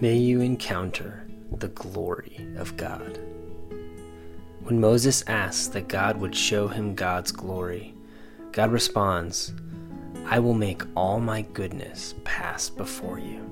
May 0.00 0.16
you 0.16 0.40
encounter 0.40 1.26
the 1.52 1.68
glory 1.68 2.46
of 2.56 2.74
God. 2.78 3.18
When 4.62 4.80
Moses 4.80 5.22
asks 5.26 5.68
that 5.68 5.88
God 5.88 6.16
would 6.16 6.34
show 6.34 6.68
him 6.68 6.94
God's 6.94 7.30
glory, 7.32 7.94
God 8.52 8.72
responds, 8.72 9.52
I 10.24 10.38
will 10.38 10.54
make 10.54 10.84
all 10.96 11.20
my 11.20 11.42
goodness 11.42 12.14
pass 12.24 12.70
before 12.70 13.18
you. 13.18 13.44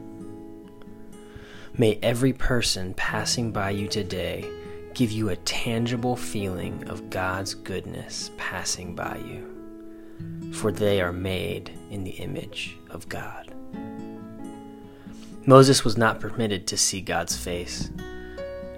May 1.76 1.98
every 2.02 2.32
person 2.32 2.94
passing 2.94 3.52
by 3.52 3.68
you 3.70 3.86
today 3.86 4.50
give 4.94 5.12
you 5.12 5.28
a 5.28 5.36
tangible 5.36 6.16
feeling 6.16 6.88
of 6.88 7.10
God's 7.10 7.52
goodness 7.52 8.30
passing 8.38 8.94
by 8.94 9.18
you, 9.18 10.52
for 10.54 10.72
they 10.72 11.02
are 11.02 11.12
made 11.12 11.78
in 11.90 12.04
the 12.04 12.12
image 12.12 12.78
of 12.88 13.06
God. 13.06 13.52
Moses 15.48 15.82
was 15.82 15.96
not 15.96 16.20
permitted 16.20 16.66
to 16.66 16.76
see 16.76 17.00
God's 17.00 17.34
face, 17.34 17.90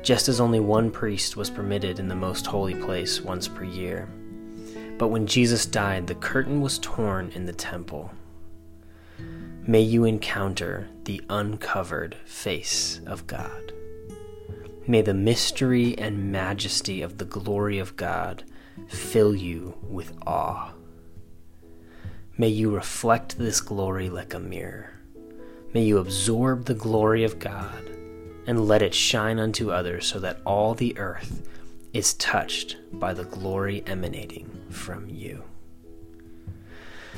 just 0.02 0.28
as 0.28 0.40
only 0.40 0.60
one 0.60 0.88
priest 0.88 1.36
was 1.36 1.50
permitted 1.50 1.98
in 1.98 2.06
the 2.06 2.14
most 2.14 2.46
holy 2.46 2.76
place 2.76 3.20
once 3.20 3.48
per 3.48 3.64
year. 3.64 4.08
But 4.96 5.08
when 5.08 5.26
Jesus 5.26 5.66
died, 5.66 6.06
the 6.06 6.14
curtain 6.14 6.60
was 6.60 6.78
torn 6.78 7.32
in 7.34 7.44
the 7.44 7.52
temple. 7.52 8.12
May 9.66 9.80
you 9.80 10.04
encounter 10.04 10.88
the 11.06 11.20
uncovered 11.28 12.14
face 12.24 13.00
of 13.04 13.26
God. 13.26 13.72
May 14.86 15.02
the 15.02 15.12
mystery 15.12 15.98
and 15.98 16.30
majesty 16.30 17.02
of 17.02 17.18
the 17.18 17.24
glory 17.24 17.80
of 17.80 17.96
God 17.96 18.44
fill 18.86 19.34
you 19.34 19.76
with 19.82 20.12
awe. 20.24 20.70
May 22.38 22.48
you 22.50 22.72
reflect 22.72 23.38
this 23.38 23.60
glory 23.60 24.08
like 24.08 24.34
a 24.34 24.38
mirror. 24.38 24.99
May 25.72 25.84
you 25.84 25.98
absorb 25.98 26.64
the 26.64 26.74
glory 26.74 27.22
of 27.22 27.38
God 27.38 27.88
and 28.46 28.66
let 28.66 28.82
it 28.82 28.92
shine 28.92 29.38
unto 29.38 29.70
others 29.70 30.06
so 30.06 30.18
that 30.18 30.40
all 30.44 30.74
the 30.74 30.98
earth 30.98 31.48
is 31.92 32.14
touched 32.14 32.76
by 32.92 33.14
the 33.14 33.24
glory 33.24 33.84
emanating 33.86 34.50
from 34.70 35.08
you. 35.08 35.44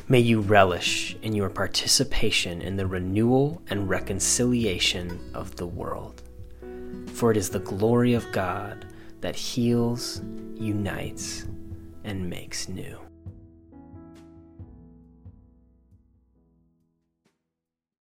May 0.06 0.20
you 0.20 0.41
relish 0.41 1.17
in 1.22 1.34
your 1.34 1.48
participation 1.48 2.61
in 2.61 2.77
the 2.77 2.86
renewal 2.86 3.62
and 3.70 3.89
reconciliation 3.89 5.19
of 5.33 5.56
the 5.56 5.66
world. 5.66 6.22
For 7.06 7.31
it 7.31 7.39
is 7.39 7.48
the 7.48 7.61
glory 7.61 8.12
of 8.12 8.31
God 8.33 8.87
that 9.22 9.37
heals, 9.37 10.20
unites, 10.55 11.47
and 12.05 12.28
makes 12.28 12.69
new. 12.69 12.98